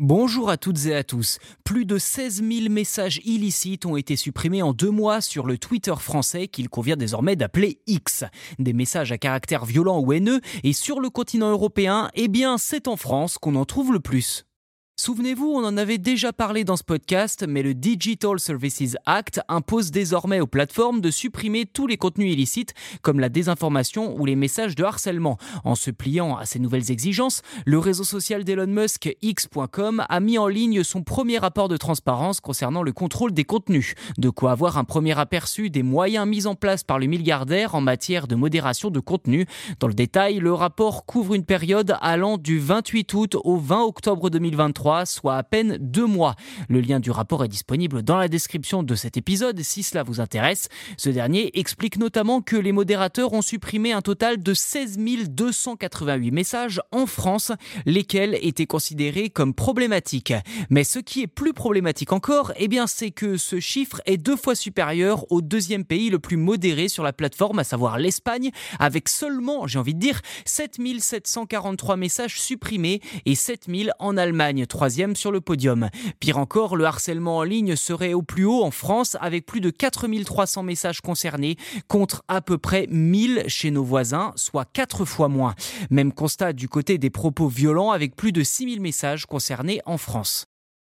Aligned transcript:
Bonjour 0.00 0.50
à 0.50 0.56
toutes 0.56 0.86
et 0.86 0.94
à 0.96 1.04
tous. 1.04 1.38
Plus 1.62 1.84
de 1.84 1.98
16 1.98 2.42
000 2.42 2.68
messages 2.68 3.20
illicites 3.24 3.86
ont 3.86 3.96
été 3.96 4.16
supprimés 4.16 4.60
en 4.60 4.72
deux 4.72 4.90
mois 4.90 5.20
sur 5.20 5.46
le 5.46 5.56
Twitter 5.56 5.94
français 6.00 6.48
qu'il 6.48 6.68
convient 6.68 6.96
désormais 6.96 7.36
d'appeler 7.36 7.78
X. 7.86 8.24
Des 8.58 8.72
messages 8.72 9.12
à 9.12 9.18
caractère 9.18 9.64
violent 9.64 10.00
ou 10.00 10.12
haineux 10.12 10.40
et 10.64 10.72
sur 10.72 10.98
le 10.98 11.10
continent 11.10 11.52
européen, 11.52 12.10
eh 12.14 12.26
bien 12.26 12.58
c'est 12.58 12.88
en 12.88 12.96
France 12.96 13.38
qu'on 13.38 13.54
en 13.54 13.64
trouve 13.64 13.92
le 13.92 14.00
plus. 14.00 14.46
Souvenez-vous, 15.04 15.52
on 15.54 15.62
en 15.66 15.76
avait 15.76 15.98
déjà 15.98 16.32
parlé 16.32 16.64
dans 16.64 16.78
ce 16.78 16.82
podcast, 16.82 17.44
mais 17.46 17.62
le 17.62 17.74
Digital 17.74 18.40
Services 18.40 18.96
Act 19.04 19.42
impose 19.48 19.90
désormais 19.90 20.40
aux 20.40 20.46
plateformes 20.46 21.02
de 21.02 21.10
supprimer 21.10 21.66
tous 21.66 21.86
les 21.86 21.98
contenus 21.98 22.32
illicites, 22.32 22.72
comme 23.02 23.20
la 23.20 23.28
désinformation 23.28 24.18
ou 24.18 24.24
les 24.24 24.34
messages 24.34 24.74
de 24.74 24.82
harcèlement. 24.82 25.36
En 25.62 25.74
se 25.74 25.90
pliant 25.90 26.38
à 26.38 26.46
ces 26.46 26.58
nouvelles 26.58 26.90
exigences, 26.90 27.42
le 27.66 27.78
réseau 27.78 28.02
social 28.02 28.44
d'Elon 28.44 28.66
Musk, 28.66 29.14
X.com, 29.20 30.06
a 30.08 30.20
mis 30.20 30.38
en 30.38 30.48
ligne 30.48 30.82
son 30.82 31.02
premier 31.02 31.36
rapport 31.36 31.68
de 31.68 31.76
transparence 31.76 32.40
concernant 32.40 32.82
le 32.82 32.92
contrôle 32.92 33.34
des 33.34 33.44
contenus. 33.44 33.96
De 34.16 34.30
quoi 34.30 34.52
avoir 34.52 34.78
un 34.78 34.84
premier 34.84 35.18
aperçu 35.18 35.68
des 35.68 35.82
moyens 35.82 36.26
mis 36.26 36.46
en 36.46 36.54
place 36.54 36.82
par 36.82 36.98
le 36.98 37.08
milliardaire 37.08 37.74
en 37.74 37.82
matière 37.82 38.26
de 38.26 38.36
modération 38.36 38.88
de 38.88 39.00
contenu. 39.00 39.44
Dans 39.80 39.88
le 39.88 39.92
détail, 39.92 40.38
le 40.38 40.54
rapport 40.54 41.04
couvre 41.04 41.34
une 41.34 41.44
période 41.44 41.94
allant 42.00 42.38
du 42.38 42.58
28 42.58 43.12
août 43.12 43.36
au 43.44 43.58
20 43.58 43.82
octobre 43.82 44.30
2023 44.30 44.93
soit 45.04 45.36
à 45.36 45.42
peine 45.42 45.76
deux 45.80 46.06
mois. 46.06 46.36
Le 46.68 46.80
lien 46.80 47.00
du 47.00 47.10
rapport 47.10 47.44
est 47.44 47.48
disponible 47.48 48.02
dans 48.02 48.16
la 48.16 48.28
description 48.28 48.82
de 48.82 48.94
cet 48.94 49.16
épisode 49.16 49.60
si 49.62 49.82
cela 49.82 50.02
vous 50.02 50.20
intéresse. 50.20 50.68
Ce 50.96 51.10
dernier 51.10 51.50
explique 51.58 51.98
notamment 51.98 52.40
que 52.40 52.56
les 52.56 52.72
modérateurs 52.72 53.32
ont 53.32 53.42
supprimé 53.42 53.92
un 53.92 54.00
total 54.00 54.42
de 54.42 54.54
16 54.54 54.98
288 55.28 56.30
messages 56.30 56.80
en 56.92 57.06
France, 57.06 57.52
lesquels 57.86 58.38
étaient 58.40 58.66
considérés 58.66 59.30
comme 59.30 59.54
problématiques. 59.54 60.34
Mais 60.70 60.84
ce 60.84 60.98
qui 60.98 61.22
est 61.22 61.26
plus 61.26 61.52
problématique 61.52 62.12
encore, 62.12 62.52
eh 62.56 62.68
bien, 62.68 62.86
c'est 62.86 63.10
que 63.10 63.36
ce 63.36 63.60
chiffre 63.60 64.00
est 64.06 64.16
deux 64.16 64.36
fois 64.36 64.54
supérieur 64.54 65.30
au 65.30 65.40
deuxième 65.40 65.84
pays 65.84 66.10
le 66.10 66.18
plus 66.18 66.36
modéré 66.36 66.88
sur 66.88 67.02
la 67.02 67.12
plateforme, 67.12 67.58
à 67.58 67.64
savoir 67.64 67.98
l'Espagne, 67.98 68.50
avec 68.78 69.08
seulement, 69.08 69.66
j'ai 69.66 69.78
envie 69.78 69.94
de 69.94 70.00
dire, 70.00 70.20
7743 70.44 71.96
messages 71.96 72.40
supprimés 72.40 73.00
et 73.26 73.34
7000 73.34 73.92
en 73.98 74.16
Allemagne 74.16 74.66
troisième. 74.84 75.88
Pire 76.20 76.36
encore, 76.36 76.76
le 76.76 76.84
harcèlement 76.84 77.38
en 77.38 77.42
ligne 77.42 77.74
serait 77.74 78.12
au 78.12 78.22
plus 78.22 78.44
haut 78.44 78.62
en 78.62 78.70
France 78.70 79.16
avec 79.20 79.46
plus 79.46 79.62
de 79.62 79.70
4300 79.70 80.62
messages 80.62 81.00
concernés 81.00 81.56
contre 81.88 82.22
à 82.28 82.42
peu 82.42 82.58
près 82.58 82.86
1000 82.90 83.44
chez 83.46 83.70
nos 83.70 83.82
voisins, 83.82 84.32
soit 84.36 84.66
4 84.70 85.06
fois 85.06 85.28
moins. 85.28 85.54
Même 85.90 86.12
constat 86.12 86.52
du 86.52 86.68
côté 86.68 86.98
des 86.98 87.10
propos 87.10 87.48
violents 87.48 87.92
avec 87.92 88.14
plus 88.14 88.32
de 88.32 88.42
6000 88.42 88.80
messages 88.82 89.24
concernés 89.24 89.80
en 89.86 89.96
France. 89.96 90.44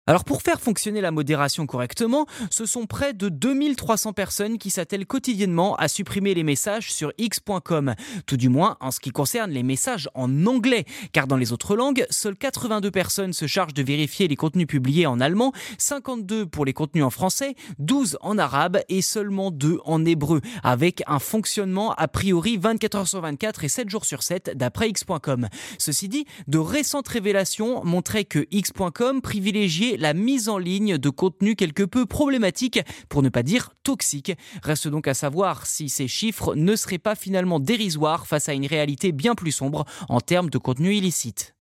Alors 0.08 0.22
pour 0.22 0.42
faire 0.42 0.60
fonctionner 0.60 1.00
la 1.00 1.10
modération 1.10 1.66
correctement, 1.66 2.26
ce 2.48 2.64
sont 2.64 2.86
près 2.86 3.12
de 3.12 3.28
2300 3.28 4.12
personnes 4.12 4.56
qui 4.56 4.70
s'attellent 4.70 5.04
quotidiennement 5.04 5.74
à 5.74 5.88
supprimer 5.88 6.32
les 6.32 6.44
messages 6.44 6.92
sur 6.92 7.12
x.com, 7.18 7.92
tout 8.24 8.36
du 8.36 8.48
moins 8.48 8.76
en 8.78 8.92
ce 8.92 9.00
qui 9.00 9.10
concerne 9.10 9.50
les 9.50 9.64
messages 9.64 10.08
en 10.14 10.46
anglais, 10.46 10.84
car 11.10 11.26
dans 11.26 11.36
les 11.36 11.52
autres 11.52 11.74
langues, 11.74 12.06
seules 12.08 12.36
82 12.36 12.88
personnes 12.92 13.32
se 13.32 13.48
chargent 13.48 13.74
de 13.74 13.82
vérifier 13.82 14.28
les 14.28 14.36
contenus 14.36 14.68
publiés 14.68 15.06
en 15.06 15.18
allemand, 15.18 15.52
52 15.78 16.46
pour 16.46 16.64
les 16.64 16.72
contenus 16.72 17.02
en 17.02 17.10
français, 17.10 17.56
12 17.80 18.18
en 18.20 18.38
arabe 18.38 18.78
et 18.88 19.02
seulement 19.02 19.50
2 19.50 19.80
en 19.84 20.04
hébreu, 20.04 20.40
avec 20.62 21.02
un 21.08 21.18
fonctionnement 21.18 21.94
a 21.94 22.06
priori 22.06 22.58
24 22.58 22.94
heures 22.94 23.08
sur 23.08 23.22
24 23.22 23.64
et 23.64 23.68
7 23.68 23.90
jours 23.90 24.04
sur 24.04 24.22
7 24.22 24.52
d'après 24.54 24.88
x.com. 24.88 25.48
Ceci 25.78 26.08
dit, 26.08 26.26
de 26.46 26.58
récentes 26.58 27.08
révélations 27.08 27.84
montraient 27.84 28.24
que 28.24 28.46
x.com 28.52 29.20
privilégiait 29.20 29.95
la 29.96 30.14
mise 30.14 30.48
en 30.48 30.58
ligne 30.58 30.98
de 30.98 31.10
contenu 31.10 31.56
quelque 31.56 31.82
peu 31.82 32.06
problématique, 32.06 32.80
pour 33.08 33.22
ne 33.22 33.28
pas 33.28 33.42
dire 33.42 33.70
toxique. 33.82 34.32
Reste 34.62 34.88
donc 34.88 35.08
à 35.08 35.14
savoir 35.14 35.66
si 35.66 35.88
ces 35.88 36.08
chiffres 36.08 36.54
ne 36.54 36.76
seraient 36.76 36.98
pas 36.98 37.14
finalement 37.14 37.60
dérisoires 37.60 38.26
face 38.26 38.48
à 38.48 38.54
une 38.54 38.66
réalité 38.66 39.12
bien 39.12 39.34
plus 39.34 39.52
sombre 39.52 39.84
en 40.08 40.20
termes 40.20 40.50
de 40.50 40.58
contenu 40.58 40.94
illicite. 40.94 41.55